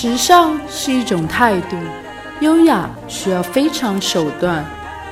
[0.00, 1.76] 时尚是一种态度，
[2.38, 4.64] 优雅需要非常手段，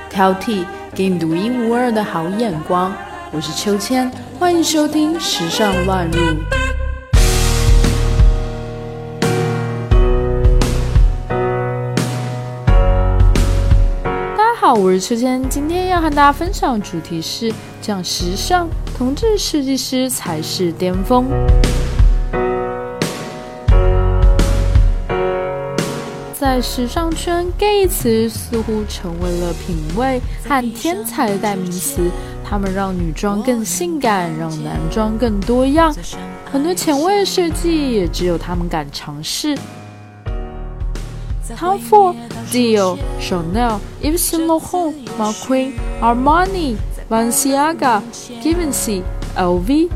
[0.09, 0.65] 挑剔
[0.95, 2.95] 给你独一无二的好眼光。
[3.33, 6.21] 我是秋千，欢迎收听《时尚乱入》。
[14.37, 21.27] 大家好，我是秋千，今天要和大家分享的主题是：讲时尚，同志设计师才是巅峰。
[26.47, 32.09] 在时尚圈，gay 词似乎成为了品味和天才的代名词。
[32.45, 35.93] 他们让女装更性感，让男装更多样。
[36.45, 39.59] 很多前卫的设计也只有他们敢尝试。
[41.59, 42.15] Tom Ford、
[42.53, 46.77] Dior、Chanel、Yves Saint Laurent、McQueen、Armani、
[47.09, 48.01] v a n c i a g a、
[48.41, 49.03] Givenchy、
[49.37, 49.89] LV，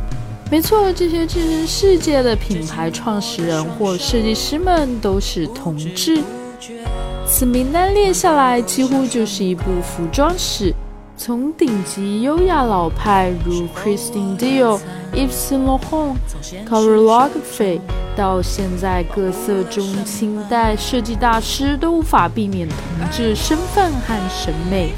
[0.51, 6.21] 没错，这些置身世界的品牌创始人或设计师们都是同志。
[7.33, 10.75] 此名单列下来，几乎就是一部服装史。
[11.17, 14.81] 从顶级优雅老派如 Christian Dior、
[15.15, 16.17] Yves Saint Laurent、
[16.69, 17.81] Karl Lagerfeld，
[18.17, 22.77] 到现在各色中清代设计大师都无法避免同
[23.13, 24.91] 志身份和审美。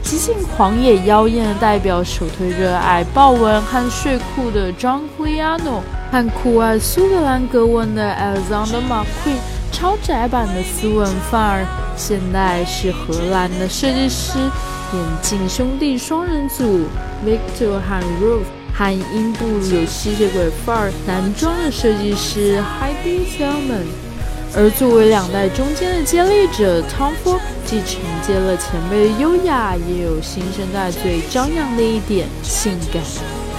[0.00, 5.80] 极尽狂野妖艳的代表，首推热爱豹纹和睡裤的 John Galliano，
[6.12, 9.40] 和酷爱苏格兰格纹的 Alexander McQueen。
[9.72, 11.64] 超窄版的斯文范儿，
[12.00, 16.86] 现代是荷兰的设计师眼镜兄弟双人组
[17.26, 23.84] Victor 和 Ruth，和印度有吸血鬼范儿男装的设计师 Heidi Selman。
[24.56, 33.02] 而作为两代中间的接力者，Tom Ford 既承接了前辈的优雅，也有新生代最张扬的一点性感。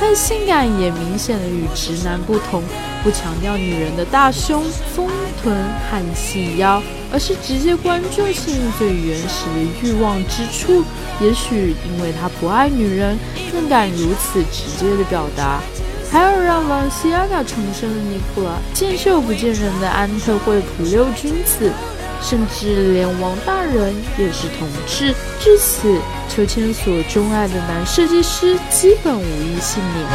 [0.01, 2.63] 他性感也明显的与直男不同，
[3.03, 4.63] 不强调女人的大胸、
[4.95, 5.07] 丰
[5.43, 5.55] 臀
[5.91, 6.81] 和细腰，
[7.13, 10.83] 而是直接关注性最原始的欲望之处。
[11.21, 13.15] 也许因为他不爱女人，
[13.51, 15.61] 更敢如此直接的表达。
[16.09, 21.71] 还有让王西亚嘎重生的尼古拉，见秀不见人的安特惠普六君子。
[22.21, 25.99] 甚至连王大人也是同志，至此，
[26.29, 30.07] 秋千所钟爱的男设计师基本无一幸免。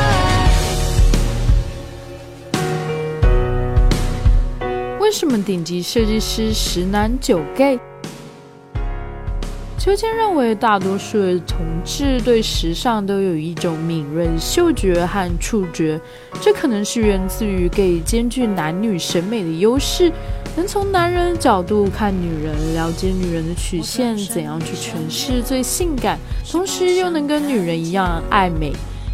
[5.01, 7.79] 为什么顶级设计师十男九 gay？
[9.79, 16.01] 秋千认为，大多数的同志对时尚都有一种敏锐嗅觉和触觉，
[16.41, 20.11] 这可能是源自于 gay 兼具男女审美的优势，
[20.57, 26.19] 能从男人的角度看女人，了解女人的曲线，怎样去诠释最性感，
[26.51, 28.73] 同时又能跟女人一样爱美。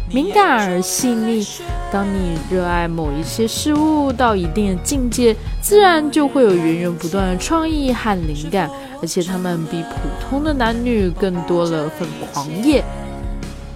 [0.09, 1.45] 敏感而细腻。
[1.91, 8.69] 当你热爱某一些事物到一定的境界，自然就会有源源不断的创意和灵感，
[9.01, 12.83] 而且他们比普通的男女更多了份狂野。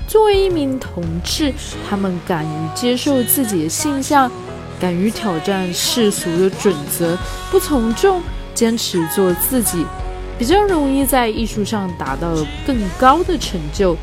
[0.08, 1.54] 作为一名同志，
[1.90, 4.32] 他们敢于接受自己的性向，
[4.80, 7.18] 敢于挑战世俗的准则，
[7.52, 8.22] 不从众，
[8.54, 9.86] 坚持做自己，
[10.38, 13.96] 比较容易在艺术上达到更高的成就。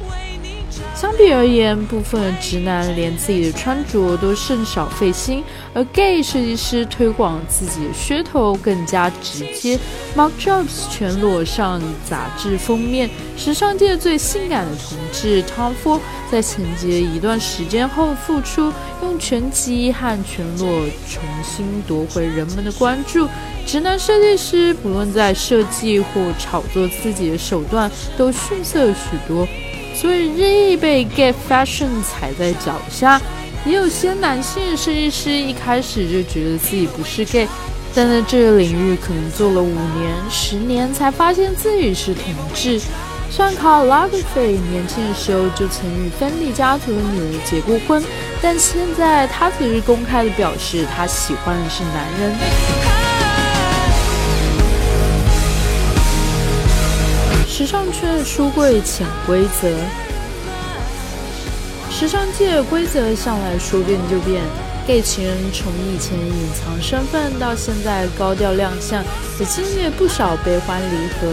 [1.04, 5.44] 相比而言，部分直男连自己的穿着都甚少费心，
[5.74, 9.78] 而 gay 设计师推广自己的噱头更加直接。
[10.16, 11.78] Mark Jobs 全裸上
[12.08, 16.00] 杂志封面，时尚界最性感的同志 Tom Ford
[16.32, 18.72] 在承接一段时间后复出，
[19.02, 23.28] 用拳击和全裸重新夺回人们的关注。
[23.66, 29.46] 直男设计师不论在设计或炒作自己的手段都逊色许多。
[29.94, 33.20] 所以日益被 gay fashion 踩在脚下，
[33.64, 37.48] 也有些男性设计师一开始就觉得自己不是 gay，
[37.94, 42.80] 但在这个领域可能做了五年、十年才发现自己是同志。
[43.30, 48.04] 虽然 Karl Lagerfeld 年轻的时候就曾与芬利家族的女儿结过婚，
[48.42, 53.03] 但现在他则是公开的表示他喜欢的是男人。
[57.56, 59.68] 时尚圈的书柜潜规则，
[61.88, 64.42] 时尚界规则向来说变就变。
[64.88, 69.04] gay 情人从以前隐藏身份到现在高调亮相，
[69.38, 71.32] 也经历了不少悲欢离合。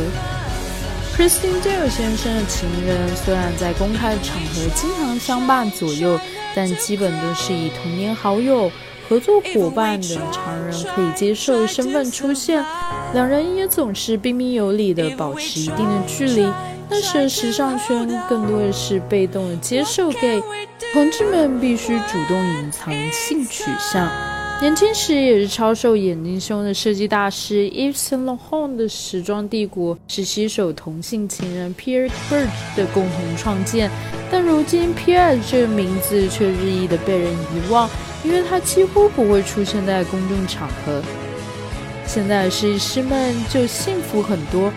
[1.18, 6.20] Christian Dior 先生的情人虽然在公开场合经常相伴左右，
[6.54, 8.72] 但基本都是以童年好友。
[9.12, 12.64] 合作伙伴等常人可以接受的身份出现，
[13.14, 16.48] 两人也总是彬彬有礼的保持一定的距离。
[16.90, 20.42] 但是时尚圈更多的是被动的接受 gay，
[20.94, 24.10] 同志们必须主动隐藏性取向。
[24.62, 33.92] 年轻时也是超受眼镜兄的设计大师 Yves Saint Laurent 的时装帝国，是携手同性情人 Pierre Berge 的共同创建。
[34.32, 37.90] 但如今 Pierre 这个名字却日益的被人遗忘，
[38.24, 41.02] 因为他几乎不会出现在公众场合。
[42.06, 44.72] 现在的设计师们就幸福很多，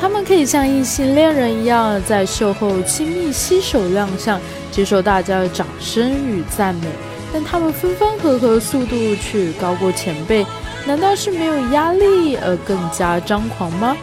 [0.00, 4.40] 他们可以像异性恋人一样，在秀后亲密携手亮相，
[4.70, 6.86] 接受大家的掌声与赞美。
[7.32, 10.46] 但他们分分合合速度却高过前辈，
[10.86, 13.96] 难道是没有压力而更加张狂吗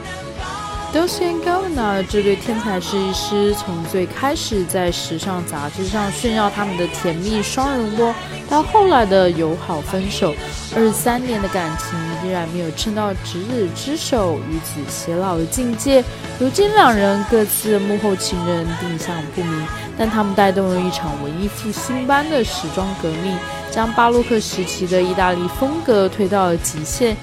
[0.94, 8.14] ？Dolce Gabbana 这对天才设计师从最开始在时尚杂志上炫耀他们的甜蜜双人窝，
[8.48, 10.36] 到后来的友好分手，
[10.76, 16.04] 二十三年的感情依然没有撑到执子之手与子偕老的境界。
[16.40, 19.66] 如今两人各自幕后情人，定向不明。
[19.98, 23.36] 但他们带动了一场文艺复兴般的时装革命，
[23.72, 27.18] 将巴洛克时期的意大利风格推到了极限。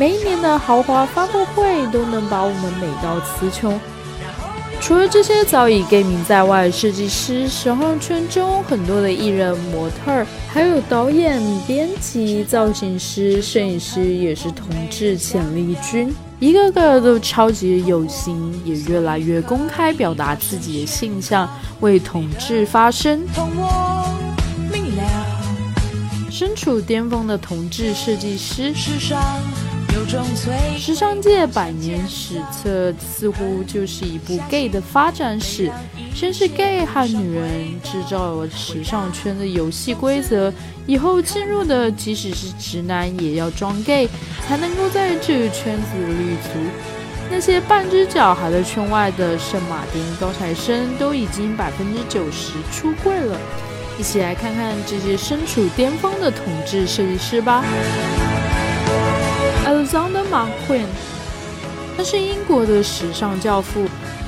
[0.00, 3.78] 每一年的豪华发布会都能把我们美到词穷。
[4.80, 16.10] 除了这些早已 gây 名在外的设计师，时尚圈中很多的艺人、模特儿，还有导演、编辑、造型师、摄影师，也是同志潜力军。
[16.38, 21.46] 一个个都超级有型，也越来越公开表达自己的性向，
[21.80, 23.20] 为同志发声。
[26.30, 28.72] 身处巅峰的同志设计师。
[30.76, 35.70] 时尚界百年史册似乎就是一部 gay 的发展史。
[36.14, 40.52] 先是 gay 和女人制造了时尚圈的游戏规则，
[40.86, 44.08] 以后进入的即使是直男也要装 gay
[44.46, 46.58] 才能够在这个圈子立足。
[47.30, 53.38] 那些半只脚还在圈外的圣马丁高材生都已经百分之九十出柜了。
[53.98, 57.64] 一起来看看这些身处巅峰的统治设计师吧。
[59.70, 60.86] Alexander McQueen，
[61.96, 63.84] 他是英国的时尚教父，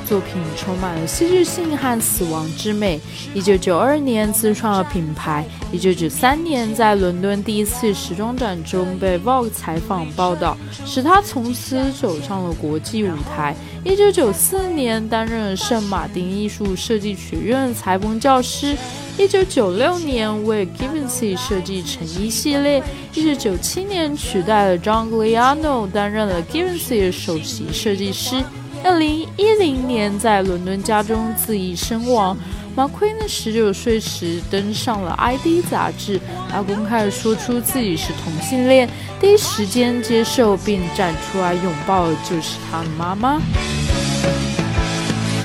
[0.06, 3.00] 作品充满了戏剧性和死亡之美。
[3.35, 10.56] 一九九二年自创了品牌，一九九三年在伦敦第一次时装展中被 Vogue 采访报道，
[10.87, 13.53] 使他从此走上了国际舞台。
[13.83, 18.77] 一九九四年担任圣马丁艺术设计学院裁缝教师。
[19.19, 22.82] 一九九六年为 Givenchy 设计成衣系列，
[23.14, 28.43] 一九九七年取代了 John Gliano 担任了 Givenchy 的首席设计师。
[28.82, 32.37] 二零一零年在伦敦家中自缢身亡。
[32.75, 36.19] 马奎呢，十九岁时登上了 ID 杂志，
[36.50, 38.88] 他公开说出自己是同性恋，
[39.20, 43.41] 第一时间接受并站出来拥抱的就是他的妈妈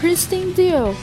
[0.02, 0.94] Christine Dio。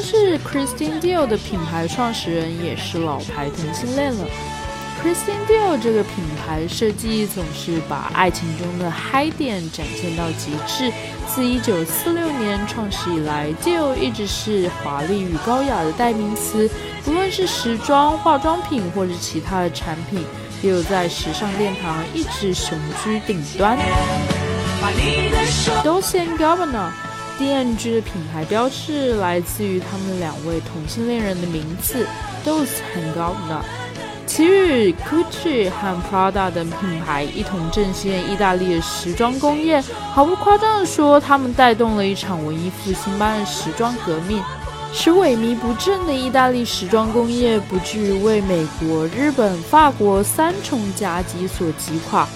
[0.00, 4.24] 他是 Christian Dior 的品牌创始人，也是老牌同性恋了。
[5.02, 10.90] Christian Dior 这个品牌设计总是把爱情中的嗨点展现到极致。
[11.26, 16.66] 自1946年创始以来，Dior 一直是华丽与高雅的代名词。
[17.04, 20.24] 不论是时装、化妆品或是其他的产品
[20.62, 23.76] ，Dior 在时尚殿堂一直雄居顶端。
[25.84, 26.88] Dolce Gabbana。
[27.40, 32.06] D.N.G 的品牌标志来自于他们两位同性恋人的名字
[32.44, 33.62] ，Dolce 和 Gabbana。
[34.26, 39.82] 其余 Gucci 和 Prada 等品牌一同振兴意大利的时装工业。
[40.12, 44.42] 毫不夸张地说，他们带动了一场文艺复兴般的时装革命，
[44.92, 52.28] 使萎靡不振的意大利时装工业不至于为美国、日本、法国三重夹击所击垮。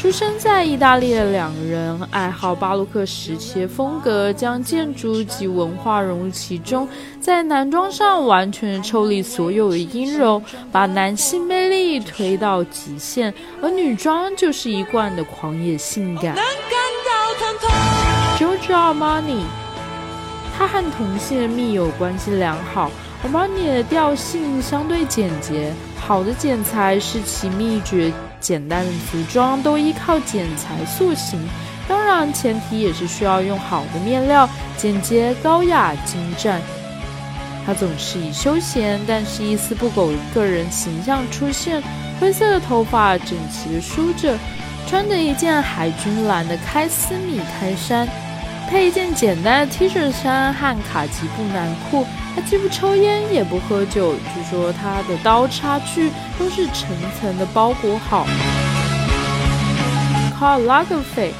[0.00, 6.88] 出生在意大利的两人，爱好巴洛克时期的风格，将建筑及文化融入其中，
[7.20, 10.42] 在男装上完全抽离所有的阴柔，
[10.72, 16.34] 把男性魅力推到极限，而女装就是一贯的狂野性感。
[18.38, 19.42] Giorgio Armani，
[20.56, 22.90] 他和同性的密友关系良好
[23.22, 28.10] ，Armani 的调性相对简洁，好的剪裁是其秘诀。
[28.40, 31.38] 简单的服装都依靠剪裁塑形，
[31.86, 36.60] 当然前提也是需要用好的面料，简洁、高雅、精湛。
[37.66, 41.82] 他总是以休闲但是一丝不苟的个人形象出现，
[42.18, 44.36] 灰色的头发整齐的梳着，
[44.88, 48.08] 穿着一件海军蓝的开司米开衫，
[48.70, 52.06] 配一件简单的 T 恤衫和卡其布男裤。
[52.36, 58.24] 他既不抽烟也不喝酒，据说他的刀叉具都是层层的包裹好。
[60.38, 61.32] carl lagofe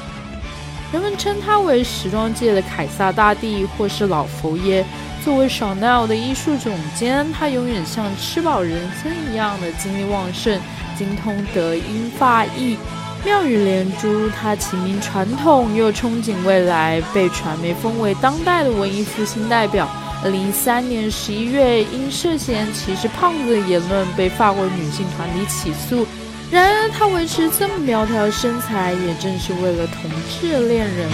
[0.92, 4.84] 人们称他为时装界的凯撒大帝或是老佛爷。
[5.24, 10.58] 作为 Chanel 的艺术总监，他永远像吃饱人参一样的精力旺盛，
[10.98, 12.76] 精通德英法意，
[13.24, 14.28] 妙语连珠。
[14.30, 19.88] 他启明传统又憧憬未来，被传媒封为当代的文艺复兴代表。
[20.22, 26.06] 二零一三年十一月，因涉嫌歧视胖子的言论被法国女性团体起诉。
[26.50, 31.08] 然而，他维持这么苗条的身材，也正是为了同志恋人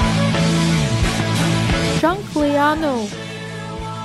[2.01, 3.07] j o h n c l i a n o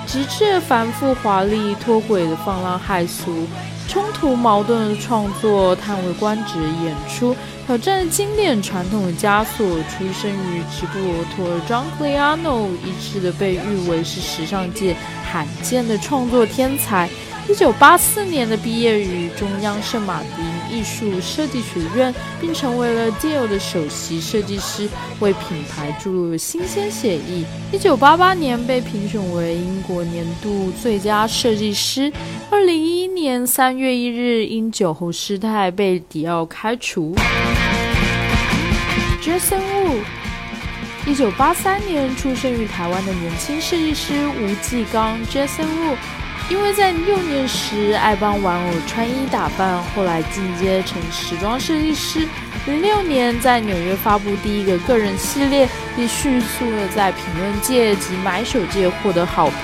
[0.05, 3.47] 极致繁复华丽、脱轨的放浪害俗、
[3.91, 9.67] 冲突矛盾的创作、叹为观止的演出、挑战经典传统的枷锁。
[9.67, 14.95] 出生于直布罗陀的 John c l i a n o 一致的被誉为是时尚界
[15.29, 17.09] 罕见的创作天才。
[17.49, 24.87] 一九八四年的毕业于中央圣马丁艺术设计学院，并成为了 Dior 的首席设计师，
[25.19, 27.45] 为品牌注入新鲜血液。
[27.71, 32.11] 一九八八年被评选为英国年度最佳设计师。
[32.49, 37.13] 二零一一年三月一日，因酒后失态被迪奥开除。
[39.21, 39.99] Jason Wu，
[41.05, 45.17] 一九八三年出生于台湾的年轻设计师吴继刚。
[45.25, 46.20] Jason Wu。
[46.51, 52.27] 因为在幼年时爱帮玩偶穿衣打扮，后来进阶成时装设计师。
[52.65, 59.57] 零六年在纽约发布第一个个人系列，并迅速的在评论界及买手界获得好评，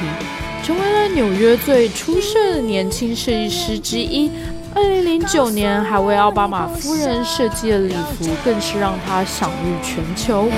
[0.63, 4.32] 成为了纽约最出色的年轻设计师之一。
[4.74, 10.50] 二零零九年还为奥巴马夫人设计了礼服，更是让他享誉全球。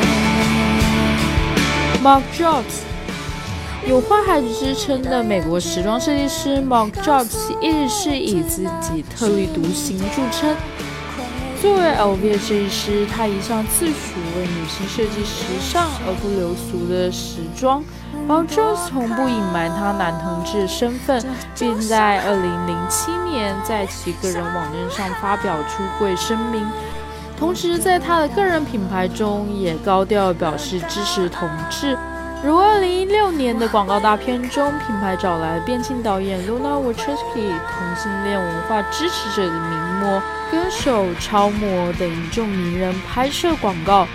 [2.03, 2.88] Mark Jobs。
[3.87, 10.55] 有“坏孩子”之称的美国时装设计师 Mark Jobs 一直是以自己特立独行著称。
[11.61, 13.91] 作为 LV 的设计师，他一向自诩
[14.37, 17.83] 为女性设计时尚而不流俗的时装。
[18.27, 21.23] Mark Jobs 从不隐瞒他男同志的身份，
[21.57, 26.65] 并在2007年在其个人网站上发表出柜声明，
[27.37, 31.97] 同时在他的个人品牌中也高调表示支持同志。
[32.41, 44.07] 如2016年的广告大片中，品牌找来变性导演 Luna Wachowski、同性恋文化支持者的名模、歌手超模等一众名人拍摄广告。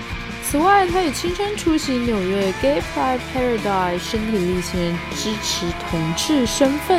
[0.43, 6.99] 此外，他也亲身出席纽约 Gay Pride Paradise，身体力行支持同志身份。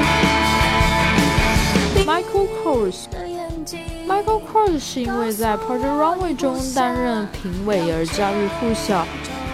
[2.05, 9.07] Michael Kors，Michael Kors 是因为在 Party Runway 中担任评委而家喻户晓。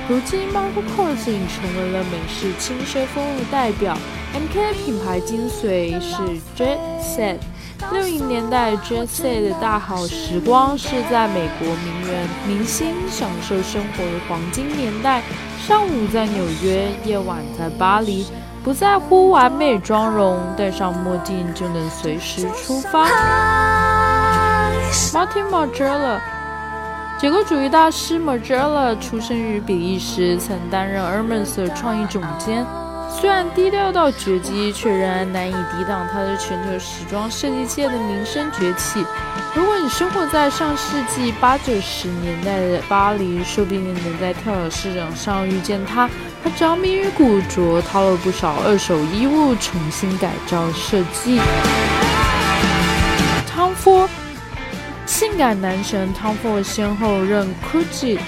[0.09, 3.97] 如今，Michael Kors 已成为了美式轻奢风的代表。
[4.33, 6.17] MK 品牌精髓是
[6.57, 7.37] Jet Set。
[7.91, 15.21] 六零年代 Jet Set 的大好时光是在美国名人明星享受生活的黄金年代。
[15.65, 18.25] 上午在纽约，夜晚在巴黎，
[18.63, 23.07] 不在乎完美妆容，戴上墨镜就能随时出发。
[25.13, 26.19] Martin Margiela。
[27.21, 32.65] 结构主义大师 Magella 出生于比利时，曾担任 Hermes 的创意总监。
[33.11, 39.05] 虽然低调到绝迹，却仍然难以抵挡他在全球时装设计界的名声崛起。
[39.53, 46.09] 如果你生活在上世纪八九十年代的巴黎，说不定能在跳蚤市场上遇见他。
[46.43, 51.39] 他着迷于古着，淘了不少二手衣物，重新改造设计。
[53.45, 54.09] Tom Ford。
[55.31, 58.19] 性感男神 Tom Ford 先后任 Gucci、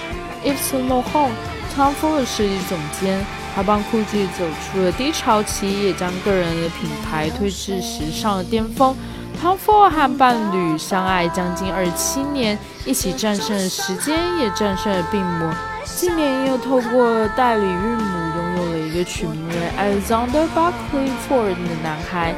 [0.42, 1.32] Yves Saint Laurent、
[1.76, 3.22] Tom Ford 设计总监，
[3.54, 8.96] 还帮 Gucci 走出了低潮期，也将个人的品牌推至时尚的巅峰。
[9.38, 15.52] Tom Ford 和伴侣相爱将近二十七年，一起战胜了时间，也战胜了病魔。
[15.84, 22.34] 近年又透过代理孕母，拥有了一个取名为 Alexander Buckley Ford 的男孩。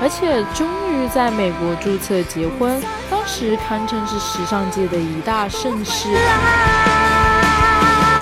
[0.00, 6.08] 而且终于在美国注册结婚，当时堪称是时尚界的一大盛事。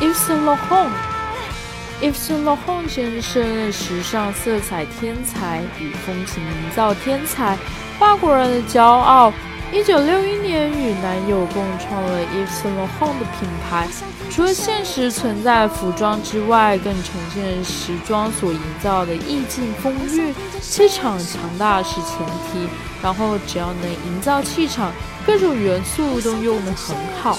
[0.00, 7.56] Yves Saint Laurent，Yves Saint Laurent 先生的，时尚色彩天才与风情营造天才，
[7.98, 9.32] 法国人的骄傲。
[9.72, 13.88] 一九六一年，与男友共创了 Yves Saint Laurent 的品牌。
[14.30, 22.18] 除了现实存在服装之外，更呈现时装所营造的意境风韵、气场强大是前
[22.52, 22.68] 提。
[23.02, 24.92] 然后只要能营造气场，
[25.26, 27.36] 各种元素都用得很好。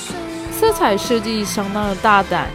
[0.51, 2.49] 色彩设计相当的大胆。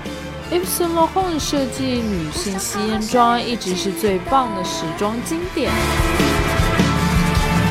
[0.53, 5.73] Yves Saint Laurent 设计女性吸烟装一直是最棒的时装经典。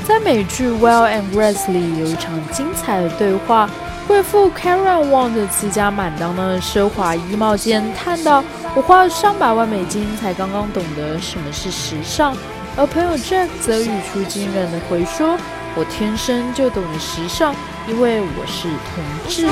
[0.09, 3.69] 在美剧《Well and Grace》里有一场精彩的对话
[4.07, 12.35] 贵妇 Karen 望着自家满当当的奢华衣帽间叹道：“我花了上百万美金才刚刚懂得什么是时尚。”
[12.75, 15.37] 而朋友 Jack 则语出惊人的回说
[15.77, 17.53] ：“我天生就懂得时尚，
[17.87, 19.45] 因为我是同志。”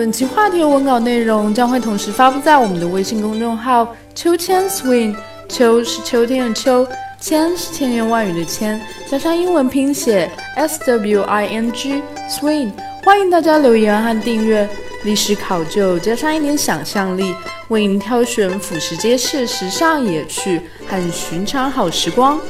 [0.00, 5.14] 本期话题的文稿内容将会同时发布在我们的微信公众号“秋千 swing”。
[5.46, 6.88] 秋是秋天的秋，
[7.20, 12.70] 千是千言万语的千，加上英文拼写 s w i n g swing。
[13.04, 14.66] 欢迎大家留言和订阅。
[15.04, 17.34] 历史考究加上一点想象力，
[17.68, 22.40] 为您挑选俯拾皆是时尚野趣和寻常好时光。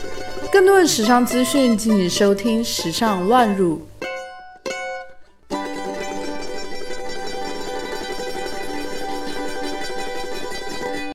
[0.52, 3.76] 更多的时尚资讯，敬请收听《时尚乱入》。